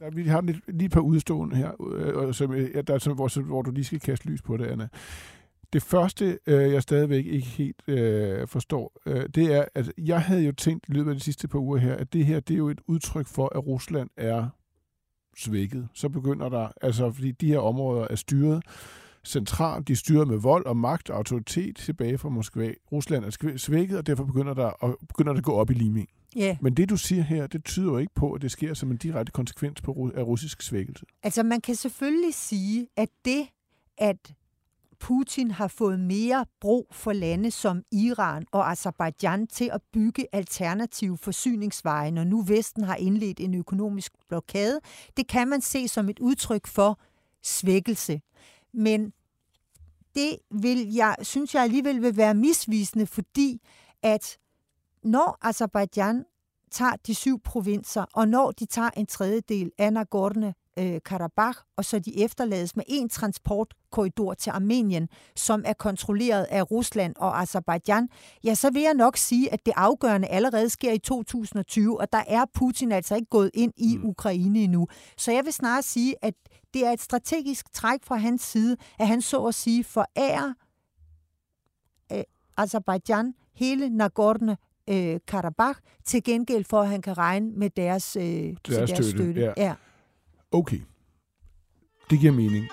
Ja, 0.00 0.08
vi 0.08 0.22
har 0.22 0.40
lidt, 0.40 0.58
lige 0.68 0.86
et 0.86 0.92
par 0.92 1.00
udstående 1.00 1.56
her, 1.56 1.92
øh, 1.92 2.34
som, 2.34 2.52
øh, 2.52 2.70
ja, 2.74 2.80
der, 2.80 2.98
som, 2.98 3.14
hvor, 3.14 3.42
hvor 3.42 3.62
du 3.62 3.70
lige 3.70 3.84
skal 3.84 4.00
kaste 4.00 4.26
lys 4.28 4.42
på 4.42 4.56
det, 4.56 4.66
Anna. 4.66 4.88
Det 5.72 5.82
første, 5.82 6.38
øh, 6.46 6.72
jeg 6.72 6.82
stadigvæk 6.82 7.26
ikke 7.26 7.46
helt 7.46 7.82
øh, 7.88 8.48
forstår, 8.48 8.92
øh, 9.06 9.28
det 9.34 9.54
er, 9.54 9.64
at 9.74 9.92
jeg 9.98 10.22
havde 10.22 10.42
jo 10.44 10.52
tænkt 10.52 10.88
i 10.88 10.92
løbet 10.92 11.10
af 11.10 11.16
de 11.16 11.22
sidste 11.22 11.48
par 11.48 11.58
uger 11.58 11.78
her, 11.78 11.94
at 11.94 12.12
det 12.12 12.26
her, 12.26 12.40
det 12.40 12.54
er 12.54 12.58
jo 12.58 12.68
et 12.68 12.80
udtryk 12.86 13.26
for, 13.26 13.56
at 13.56 13.66
Rusland 13.66 14.10
er 14.16 14.48
svækket. 15.36 15.88
Så 15.94 16.08
begynder 16.08 16.48
der, 16.48 16.68
altså 16.82 17.10
fordi 17.10 17.30
de 17.30 17.46
her 17.46 17.58
områder 17.58 18.06
er 18.10 18.16
styret, 18.16 18.62
centralt. 19.26 19.88
De 19.88 19.92
er 19.92 19.96
styret 19.96 20.28
med 20.28 20.36
vold 20.36 20.66
og 20.66 20.76
magt 20.76 21.10
og 21.10 21.16
autoritet 21.16 21.76
tilbage 21.76 22.18
fra 22.18 22.28
Moskva. 22.28 22.72
Rusland 22.92 23.24
er 23.24 23.54
svækket, 23.56 23.98
og 23.98 24.06
derfor 24.06 24.24
begynder 24.24 24.54
der 24.54 24.84
at, 24.84 24.94
begynder 25.08 25.32
det 25.32 25.38
at 25.38 25.44
gå 25.44 25.52
op 25.52 25.70
i 25.70 25.74
liming. 25.74 26.08
Yeah. 26.38 26.56
Men 26.60 26.74
det, 26.74 26.90
du 26.90 26.96
siger 26.96 27.22
her, 27.22 27.46
det 27.46 27.64
tyder 27.64 27.90
jo 27.90 27.98
ikke 27.98 28.14
på, 28.14 28.32
at 28.32 28.42
det 28.42 28.50
sker 28.50 28.74
som 28.74 28.90
en 28.90 28.96
direkte 28.96 29.32
konsekvens 29.32 29.80
på, 29.80 30.10
af 30.14 30.22
russisk 30.22 30.62
svækkelse. 30.62 31.06
Altså, 31.22 31.42
man 31.42 31.60
kan 31.60 31.74
selvfølgelig 31.74 32.34
sige, 32.34 32.88
at 32.96 33.08
det, 33.24 33.46
at 33.98 34.34
Putin 35.00 35.50
har 35.50 35.68
fået 35.68 36.00
mere 36.00 36.46
brug 36.60 36.86
for 36.92 37.12
lande 37.12 37.50
som 37.50 37.82
Iran 37.92 38.46
og 38.52 38.70
Azerbaijan 38.70 39.46
til 39.46 39.70
at 39.72 39.80
bygge 39.92 40.26
alternative 40.32 41.18
forsyningsveje, 41.18 42.10
når 42.10 42.24
nu 42.24 42.42
Vesten 42.42 42.84
har 42.84 42.96
indledt 42.96 43.40
en 43.40 43.54
økonomisk 43.54 44.12
blokade, 44.28 44.80
det 45.16 45.28
kan 45.28 45.48
man 45.48 45.60
se 45.60 45.88
som 45.88 46.08
et 46.08 46.18
udtryk 46.18 46.66
for 46.66 47.00
svækkelse. 47.42 48.20
Men 48.72 49.12
det 50.14 50.38
vil 50.50 50.94
jeg, 50.94 51.16
synes 51.22 51.54
jeg 51.54 51.62
alligevel 51.62 52.02
vil 52.02 52.16
være 52.16 52.34
misvisende, 52.34 53.06
fordi 53.06 53.60
at 54.02 54.38
når 55.02 55.38
Azerbaijan 55.40 56.24
tager 56.70 56.96
de 57.06 57.14
syv 57.14 57.40
provinser, 57.40 58.04
og 58.12 58.28
når 58.28 58.50
de 58.50 58.66
tager 58.66 58.90
en 58.96 59.06
tredjedel 59.06 59.70
af 59.78 59.92
Nagorno 59.92 60.52
øh, 60.78 61.00
og 61.76 61.84
så 61.84 61.98
de 61.98 62.24
efterlades 62.24 62.76
med 62.76 62.84
en 62.88 63.08
transportkorridor 63.08 64.34
til 64.34 64.50
Armenien, 64.50 65.08
som 65.36 65.62
er 65.66 65.72
kontrolleret 65.72 66.44
af 66.44 66.70
Rusland 66.70 67.14
og 67.16 67.40
Azerbaijan, 67.40 68.08
ja, 68.44 68.54
så 68.54 68.70
vil 68.70 68.82
jeg 68.82 68.94
nok 68.94 69.16
sige, 69.16 69.52
at 69.52 69.66
det 69.66 69.72
afgørende 69.76 70.28
allerede 70.28 70.70
sker 70.70 70.92
i 70.92 70.98
2020, 70.98 72.00
og 72.00 72.12
der 72.12 72.22
er 72.26 72.44
Putin 72.54 72.92
altså 72.92 73.14
ikke 73.14 73.28
gået 73.30 73.50
ind 73.54 73.72
i 73.76 73.96
mm. 73.96 74.08
Ukraine 74.08 74.58
endnu. 74.58 74.88
Så 75.16 75.32
jeg 75.32 75.44
vil 75.44 75.52
snarere 75.52 75.82
sige, 75.82 76.14
at 76.22 76.34
det 76.74 76.86
er 76.86 76.90
et 76.90 77.00
strategisk 77.00 77.72
træk 77.72 78.04
fra 78.04 78.16
hans 78.16 78.42
side, 78.42 78.76
at 78.98 79.08
han 79.08 79.22
så 79.22 79.44
at 79.44 79.54
sige 79.54 79.84
forærer 79.84 80.52
øh, 82.12 82.22
Azerbaijan 82.56 83.34
hele 83.54 83.88
Nagorno 83.88 84.54
øh, 84.90 85.20
Karabakh 85.26 85.78
til 86.04 86.24
gengæld 86.24 86.64
for, 86.64 86.80
at 86.82 86.88
han 86.88 87.02
kan 87.02 87.18
regne 87.18 87.52
med 87.52 87.70
deres, 87.70 88.16
øh, 88.16 88.22
deres, 88.22 88.56
deres 88.66 88.90
støtte. 88.90 89.10
støtte. 89.10 89.40
Ja. 89.40 89.52
ja. 89.56 89.74
Okay. 90.52 90.80
Det 92.10 92.20
giver 92.20 92.32
mening. 92.32 92.68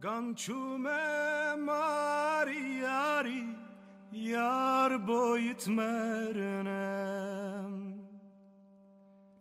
Gançume 0.00 1.00
mariyari 1.68 3.42
yar 4.12 4.98
boyut 5.06 5.68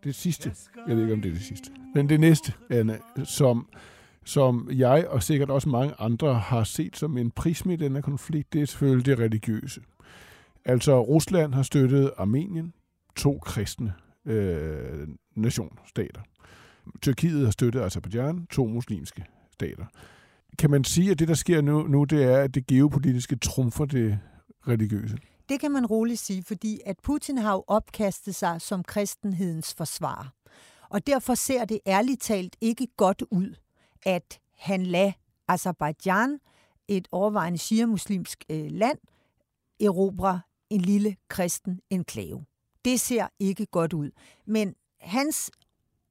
det 0.06 0.16
sidste, 0.16 0.52
jeg 0.88 0.96
ved 0.96 1.04
ikke 1.04 1.14
om 1.14 1.22
det 1.22 1.30
er 1.30 1.34
det 1.34 1.44
sidste, 1.44 1.72
men 1.96 2.10
det 2.10 2.20
næste, 2.20 2.54
Anna, 2.70 2.98
som 3.24 3.68
som 4.28 4.70
jeg 4.72 5.08
og 5.08 5.24
sikkert 5.24 5.50
også 5.50 5.70
mange 5.70 5.94
andre 6.00 6.34
har 6.34 6.64
set 6.64 6.98
som 6.98 7.18
en 7.18 7.32
prisme 7.32 7.74
i 7.74 7.76
denne 7.76 8.02
konflikt, 8.02 8.54
det 8.54 8.62
er 8.62 8.66
selvfølgelig 8.66 9.06
det 9.06 9.20
religiøse. 9.20 9.82
Altså 10.66 11.02
Rusland 11.02 11.54
har 11.54 11.64
støttet 11.64 12.12
Armenien, 12.18 12.74
to 13.16 13.40
kristne 13.40 13.94
øh, 14.26 15.08
nationstater. 15.36 16.22
Tyrkiet 17.02 17.46
har 17.46 17.52
støttet 17.52 17.82
Azerbaijan, 17.82 18.48
to 18.52 18.68
muslimske 18.68 19.26
stater. 19.54 19.86
Kan 20.60 20.72
man 20.72 20.84
sige, 20.84 21.12
at 21.12 21.20
det, 21.20 21.28
der 21.28 21.34
sker 21.34 21.62
nu, 21.62 21.88
nu 21.88 22.04
det 22.04 22.24
er, 22.24 22.38
at 22.38 22.56
det 22.56 22.68
geopolitiske 22.68 23.36
trumfer 23.36 23.86
det 23.86 24.20
religiøse? 24.68 25.18
Det 25.50 25.60
kan 25.60 25.72
man 25.72 25.86
roligt 25.86 26.20
sige, 26.20 26.44
fordi 26.44 26.80
at 26.86 27.00
Putin 27.04 27.38
har 27.38 27.54
jo 27.54 27.64
opkastet 27.68 28.36
sig 28.36 28.62
som 28.62 28.84
kristenhedens 28.84 29.74
forsvar. 29.74 30.34
Og 30.90 31.08
derfor 31.08 31.36
ser 31.36 31.66
det 31.66 31.80
ærligt 31.88 32.22
talt 32.22 32.56
ikke 32.62 32.88
godt 32.98 33.24
ud, 33.32 33.56
at 34.06 34.40
han 34.58 34.84
lader 34.86 35.12
Azerbaijan, 35.48 36.40
et 36.88 37.08
overvejende 37.12 37.58
shia-muslimsk 37.60 38.44
øh, 38.50 38.72
land, 38.72 38.98
erobre 39.80 40.42
en 40.70 40.82
lille 40.82 41.16
kristen 41.28 41.80
enklave. 41.90 42.46
Det 42.86 43.00
ser 43.00 43.28
ikke 43.40 43.66
godt 43.66 43.94
ud. 43.94 44.12
Men 44.46 44.76
hans, 45.00 45.52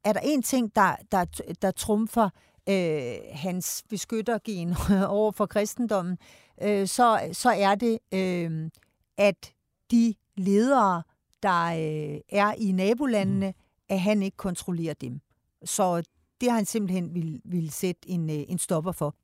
er 0.05 0.13
der 0.13 0.21
en 0.21 0.43
ting, 0.43 0.77
der, 0.77 0.97
der, 1.13 1.25
der 1.63 1.71
trumfer 1.71 2.31
øh, 2.69 3.15
hans 3.33 3.85
beskyttergen 3.89 4.75
over 5.19 5.33
for 5.33 5.47
kristendommen, 5.47 6.19
øh, 6.63 6.89
så, 6.89 7.29
så 7.33 7.51
er 7.51 7.75
det, 7.75 7.99
øh, 8.13 8.71
at 9.19 9.53
de 9.91 10.15
ledere, 10.37 11.03
der 11.43 11.65
øh, 11.65 12.21
er 12.29 12.53
i 12.59 12.73
nabolandene, 12.73 13.47
mm. 13.47 13.85
at 13.89 14.01
han 14.01 14.23
ikke 14.23 14.37
kontrollerer 14.37 14.95
dem. 14.95 15.21
Så 15.65 16.03
det 16.41 16.51
har 16.51 16.57
han 16.57 16.67
simpelthen 16.67 17.15
vil, 17.15 17.41
vil 17.45 17.71
sætte 17.71 18.09
en, 18.09 18.31
øh, 18.31 18.37
en 18.49 18.59
stopper 18.59 18.93
for. 18.93 19.15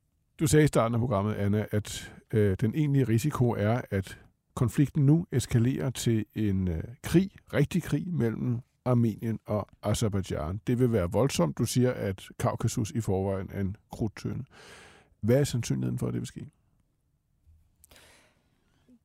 Du 0.41 0.47
sagde 0.47 0.65
i 0.65 0.69
starten 0.69 0.95
af 0.95 1.01
programmet, 1.01 1.35
Anna, 1.35 1.67
at 1.71 2.13
øh, 2.33 2.57
den 2.61 2.75
egentlige 2.75 3.05
risiko 3.05 3.51
er, 3.51 3.81
at 3.91 4.19
konflikten 4.55 5.07
nu 5.07 5.27
eskalerer 5.33 5.91
til 5.91 6.25
en 6.35 6.69
øh, 6.69 6.85
krig, 7.03 7.31
rigtig 7.53 7.83
krig 7.83 8.15
mellem 8.15 8.61
Armenien 8.85 9.39
og 9.47 9.69
Azerbaijan. 9.83 10.61
Det 10.67 10.79
vil 10.79 10.93
være 10.93 11.13
voldsomt. 11.13 11.59
Du 11.59 11.65
siger, 11.65 11.93
at 11.93 12.29
Kaukasus 12.39 12.91
i 12.91 13.01
forvejen 13.01 13.49
er 13.53 13.61
en 13.61 13.77
krudtønde. 13.93 14.45
Hvad 15.21 15.41
er 15.41 15.45
sandsynligheden 15.45 15.99
for, 15.99 16.07
at 16.07 16.13
det 16.13 16.21
vil 16.21 16.27
ske? 16.27 16.47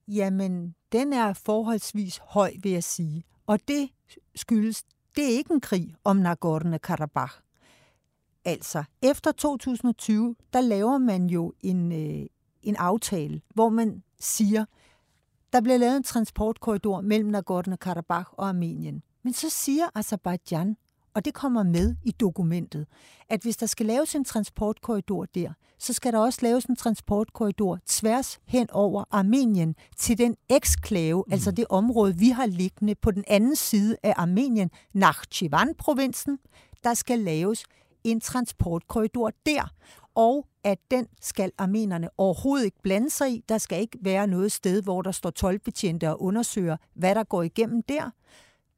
Jamen, 0.07 0.75
den 0.91 1.13
er 1.13 1.33
forholdsvis 1.33 2.17
høj, 2.17 2.53
vil 2.63 2.71
jeg 2.71 2.83
sige. 2.83 3.23
Og 3.47 3.59
det 3.67 3.89
skyldes, 4.35 4.83
det 5.15 5.23
er 5.23 5.37
ikke 5.37 5.53
en 5.53 5.61
krig 5.61 5.95
om 6.03 6.25
Nagorno-Karabakh. 6.25 7.41
Altså, 8.45 8.83
efter 9.01 9.31
2020, 9.31 10.35
der 10.53 10.61
laver 10.61 10.97
man 10.97 11.27
jo 11.27 11.53
en, 11.61 11.91
øh, 11.91 12.25
en 12.61 12.75
aftale, 12.75 13.41
hvor 13.53 13.69
man 13.69 14.03
siger, 14.19 14.65
der 15.53 15.61
bliver 15.61 15.77
lavet 15.77 15.97
en 15.97 16.03
transportkorridor 16.03 17.01
mellem 17.01 17.35
Nagorno-Karabakh 17.35 18.33
og 18.33 18.47
Armenien. 18.49 19.03
Men 19.23 19.33
så 19.33 19.49
siger 19.49 19.85
Azerbaijan, 19.95 20.77
og 21.15 21.25
det 21.25 21.33
kommer 21.33 21.63
med 21.63 21.95
i 22.03 22.11
dokumentet, 22.11 22.87
at 23.29 23.41
hvis 23.41 23.57
der 23.57 23.65
skal 23.65 23.85
laves 23.85 24.15
en 24.15 24.25
transportkorridor 24.25 25.25
der, 25.25 25.53
så 25.79 25.93
skal 25.93 26.13
der 26.13 26.19
også 26.19 26.39
laves 26.41 26.65
en 26.65 26.75
transportkorridor 26.75 27.79
tværs 27.85 28.39
hen 28.45 28.69
over 28.71 29.03
Armenien 29.11 29.75
til 29.97 30.17
den 30.17 30.35
eksklave, 30.49 31.23
mm. 31.27 31.33
altså 31.33 31.51
det 31.51 31.65
område, 31.69 32.17
vi 32.17 32.29
har 32.29 32.45
liggende 32.45 32.95
på 32.95 33.11
den 33.11 33.23
anden 33.27 33.55
side 33.55 33.97
af 34.03 34.13
Armenien, 34.17 34.69
Nakhchivan-provinsen. 34.93 36.39
Der 36.83 36.93
skal 36.93 37.19
laves 37.19 37.65
en 38.03 38.21
transportkorridor 38.21 39.31
der, 39.45 39.71
og 40.15 40.47
at 40.63 40.79
den 40.91 41.07
skal 41.21 41.51
armenerne 41.57 42.09
overhovedet 42.17 42.65
ikke 42.65 42.81
blande 42.81 43.09
sig 43.09 43.31
i. 43.31 43.43
Der 43.49 43.57
skal 43.57 43.81
ikke 43.81 43.97
være 44.01 44.27
noget 44.27 44.51
sted, 44.51 44.81
hvor 44.81 45.01
der 45.01 45.11
står 45.11 45.29
tolvbetjente 45.29 46.09
og 46.09 46.21
undersøger, 46.21 46.77
hvad 46.93 47.15
der 47.15 47.23
går 47.23 47.43
igennem 47.43 47.83
der. 47.83 48.09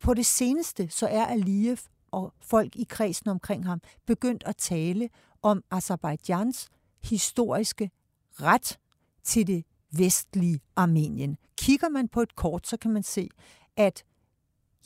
På 0.03 0.13
det 0.13 0.25
seneste 0.25 0.89
så 0.89 1.07
er 1.07 1.25
Aliyev 1.25 1.77
og 2.11 2.33
folk 2.41 2.75
i 2.75 2.85
kredsen 2.89 3.29
omkring 3.29 3.65
ham 3.65 3.81
begyndt 4.05 4.43
at 4.45 4.57
tale 4.57 5.09
om 5.41 5.63
Azerbaijans 5.71 6.69
historiske 7.03 7.91
ret 8.33 8.79
til 9.23 9.47
det 9.47 9.63
vestlige 9.91 10.59
Armenien. 10.75 11.37
Kigger 11.57 11.89
man 11.89 12.07
på 12.07 12.21
et 12.21 12.35
kort, 12.35 12.67
så 12.67 12.77
kan 12.77 12.91
man 12.91 13.03
se, 13.03 13.29
at 13.77 14.03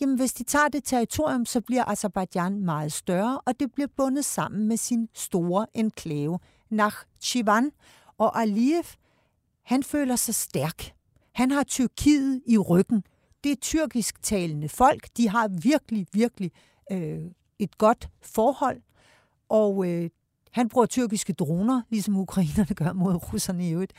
jamen, 0.02 0.16
hvis 0.16 0.34
de 0.34 0.44
tager 0.44 0.68
det 0.68 0.84
territorium, 0.84 1.46
så 1.46 1.62
bliver 1.62 1.86
Azerbaijan 1.86 2.66
meget 2.66 2.94
større, 2.94 3.42
og 3.46 3.60
det 3.60 3.72
bliver 3.74 3.88
bundet 3.98 4.26
sammen 4.26 4.68
med 4.68 4.78
sin 4.78 5.10
store 5.14 5.68
enklave, 5.74 6.40
Nakhchivan. 6.70 7.72
Og 8.18 8.42
Aliyev, 8.42 8.84
han 9.64 9.84
føler 9.84 10.16
sig 10.16 10.36
stærk. 10.36 10.94
Han 11.34 11.52
har 11.52 11.64
Tyrkiet 11.64 12.42
i 12.46 12.58
ryggen. 12.58 13.04
Det 13.44 13.52
er 13.52 13.56
tyrkisk 13.56 14.24
talende 14.24 14.70
folk. 14.70 15.08
De 15.18 15.30
har 15.30 15.48
virkelig, 15.48 16.08
virkelig 16.14 16.52
øh, 16.92 17.32
et 17.60 17.78
godt 17.78 18.10
forhold. 18.22 18.82
Og 19.50 19.88
øh, 19.88 20.10
han 20.52 20.70
bruger 20.70 20.86
tyrkiske 20.86 21.34
droner, 21.34 21.82
ligesom 21.90 22.18
ukrainerne 22.18 22.76
gør 22.76 22.94
mod 22.94 23.34
russerne 23.34 23.70
i 23.70 23.72
øvrigt. 23.72 23.94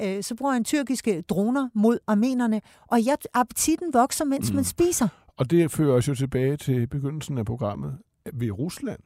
Øh, 0.00 0.22
så 0.22 0.34
bruger 0.34 0.52
han 0.52 0.64
tyrkiske 0.64 1.22
droner 1.22 1.68
mod 1.74 1.98
armenerne, 2.06 2.60
og 2.86 3.02
ja, 3.02 3.14
appetitten 3.34 3.92
vokser, 3.92 4.24
mens 4.24 4.50
mm. 4.50 4.54
man 4.54 4.64
spiser. 4.64 5.08
Og 5.36 5.50
det 5.50 5.72
fører 5.72 5.96
os 5.96 6.08
jo 6.08 6.14
tilbage 6.14 6.56
til 6.56 6.86
begyndelsen 6.86 7.38
af 7.38 7.46
programmet. 7.46 7.98
Ved 8.32 8.50
Rusland, 8.50 9.00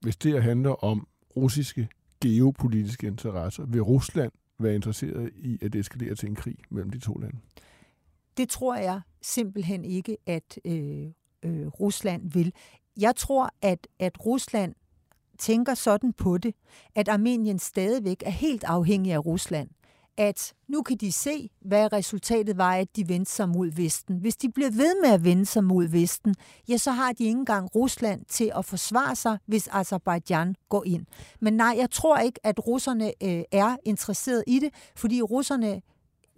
hvis 0.00 0.16
det 0.16 0.42
handler 0.42 0.84
om 0.84 1.06
russiske 1.36 1.88
geopolitiske 2.22 3.06
interesser, 3.06 3.66
vil 3.66 3.82
Rusland 3.82 4.32
være 4.58 4.74
interesseret 4.74 5.30
i 5.36 5.58
at 5.62 5.74
eskalere 5.74 6.14
til 6.14 6.28
en 6.28 6.34
krig 6.34 6.56
mellem 6.70 6.90
de 6.90 6.98
to 6.98 7.14
lande? 7.14 7.36
Det 8.36 8.48
tror 8.48 8.74
jeg 8.76 9.00
simpelthen 9.22 9.84
ikke, 9.84 10.16
at 10.26 10.58
øh, 10.64 11.06
øh, 11.42 11.66
Rusland 11.66 12.30
vil. 12.32 12.52
Jeg 12.96 13.16
tror, 13.16 13.50
at, 13.62 13.86
at 13.98 14.26
Rusland 14.26 14.74
tænker 15.38 15.74
sådan 15.74 16.12
på 16.12 16.38
det, 16.38 16.54
at 16.94 17.08
Armenien 17.08 17.58
stadigvæk 17.58 18.22
er 18.26 18.30
helt 18.30 18.64
afhængig 18.64 19.12
af 19.12 19.26
Rusland. 19.26 19.68
At 20.16 20.52
nu 20.68 20.82
kan 20.82 20.96
de 20.96 21.12
se, 21.12 21.50
hvad 21.60 21.92
resultatet 21.92 22.56
var, 22.58 22.74
at 22.74 22.96
de 22.96 23.08
vendte 23.08 23.32
sig 23.32 23.48
mod 23.48 23.70
Vesten. 23.70 24.18
Hvis 24.18 24.36
de 24.36 24.50
bliver 24.52 24.70
ved 24.70 25.00
med 25.02 25.10
at 25.10 25.24
vende 25.24 25.46
sig 25.46 25.64
mod 25.64 25.86
Vesten, 25.86 26.34
ja, 26.68 26.76
så 26.76 26.90
har 26.90 27.12
de 27.12 27.24
ikke 27.24 27.38
engang 27.38 27.74
Rusland 27.74 28.24
til 28.24 28.52
at 28.56 28.64
forsvare 28.64 29.16
sig, 29.16 29.38
hvis 29.46 29.68
Azerbaijan 29.72 30.54
går 30.68 30.84
ind. 30.86 31.06
Men 31.40 31.52
nej, 31.52 31.74
jeg 31.78 31.90
tror 31.90 32.18
ikke, 32.18 32.46
at 32.46 32.66
russerne 32.66 33.12
øh, 33.22 33.42
er 33.52 33.76
interesseret 33.84 34.44
i 34.46 34.58
det, 34.58 34.70
fordi 34.96 35.22
russerne 35.22 35.82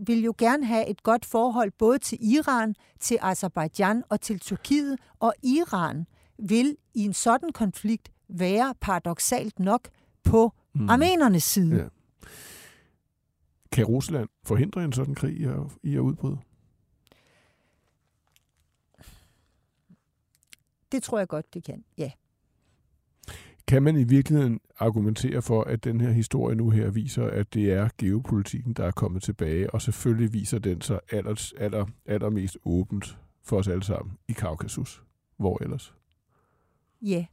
vil 0.07 0.23
jo 0.25 0.35
gerne 0.39 0.67
have 0.67 0.89
et 0.89 1.03
godt 1.03 1.25
forhold 1.25 1.73
både 1.79 1.99
til 1.99 2.19
Iran, 2.21 2.75
til 3.01 3.19
Azerbaijan 3.21 4.05
og 4.09 4.21
til 4.21 4.39
Tyrkiet, 4.39 4.99
og 5.19 5.35
Iran 5.43 6.07
vil 6.39 6.77
i 6.95 7.05
en 7.05 7.13
sådan 7.13 7.53
konflikt 7.53 8.13
være 8.29 8.75
paradoxalt 8.81 9.59
nok 9.59 9.89
på 10.25 10.53
mm. 10.75 10.89
armenernes 10.89 11.45
side. 11.45 11.77
Ja. 11.77 11.89
Kan 13.73 13.85
Rusland 13.85 14.29
forhindre 14.45 14.85
en 14.85 14.93
sådan 14.93 15.15
krig 15.15 15.41
i 15.41 15.45
at, 15.45 15.59
i 15.83 15.95
at 15.95 16.01
udbryde? 16.01 16.39
Det 20.93 21.03
tror 21.03 21.19
jeg 21.19 21.29
godt, 21.29 21.55
det 21.55 21.65
kan, 21.65 21.85
ja. 21.99 22.11
Kan 23.73 23.83
man 23.83 23.97
i 23.97 24.05
virkeligheden 24.05 24.61
argumentere 24.79 25.43
for, 25.43 25.63
at 25.63 25.85
den 25.85 26.01
her 26.01 26.11
historie 26.11 26.57
nu 26.57 26.71
her 26.71 26.91
viser, 26.91 27.27
at 27.27 27.55
det 27.55 27.73
er 27.73 27.89
geopolitikken, 27.99 28.73
der 28.73 28.85
er 28.85 28.91
kommet 28.91 29.23
tilbage, 29.23 29.71
og 29.71 29.83
selvfølgelig 29.83 30.33
viser 30.33 30.59
den 30.59 30.81
sig 30.81 31.01
aller, 31.11 31.53
aller, 31.59 31.87
allermest 32.07 32.59
åbent 32.65 33.19
for 33.43 33.57
os 33.59 33.69
alle 33.69 33.85
sammen 33.85 34.19
i 34.29 34.33
Kaukasus. 34.33 35.03
Hvor 35.37 35.63
ellers? 35.63 35.95
Ja, 37.03 37.25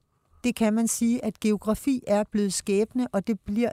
det 0.44 0.56
kan 0.56 0.74
man 0.74 0.88
sige, 0.88 1.26
at 1.26 1.40
geografi 1.40 2.04
er 2.08 2.24
blevet 2.32 2.54
skæbne, 2.54 3.08
og 3.08 3.28
det 3.28 3.40
bliver, 3.40 3.72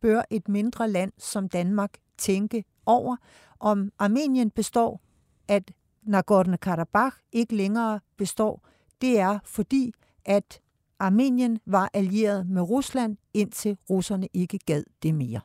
bør 0.00 0.22
et 0.30 0.48
mindre 0.48 0.90
land 0.90 1.12
som 1.18 1.48
Danmark 1.48 1.90
tænke 2.18 2.64
over. 2.86 3.16
Om 3.60 3.92
Armenien 3.98 4.50
består, 4.50 5.00
at 5.48 5.72
Nagorno-Karabakh 6.02 7.28
ikke 7.32 7.56
længere 7.56 8.00
består, 8.16 8.68
det 9.00 9.18
er 9.18 9.38
fordi, 9.44 9.92
at 10.24 10.60
Armenien 10.98 11.58
var 11.66 11.90
allieret 11.94 12.46
med 12.48 12.62
Rusland, 12.62 13.16
indtil 13.34 13.76
russerne 13.90 14.28
ikke 14.34 14.58
gad 14.66 14.84
det 15.02 15.14
mere. 15.14 15.40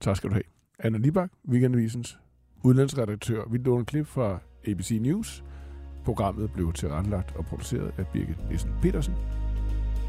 Tak 0.00 0.16
skal 0.16 0.30
du 0.30 0.34
have. 0.34 0.44
Anna 0.78 0.98
Libak, 0.98 1.30
Weekendavisens 1.48 2.18
udlandsredaktør. 2.64 3.48
Vi 3.50 3.58
låner 3.58 3.84
klip 3.84 4.06
fra 4.06 4.38
ABC 4.68 4.98
News. 5.00 5.44
Programmet 6.04 6.52
blev 6.52 6.72
tilrettelagt 6.72 7.36
og 7.36 7.44
produceret 7.44 7.94
af 7.98 8.06
Birgit 8.12 8.48
Nissen 8.50 8.70
Petersen. 8.82 9.14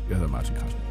Jeg 0.10 0.18
hedder 0.18 0.32
Martin 0.32 0.56
Krasner. 0.56 0.89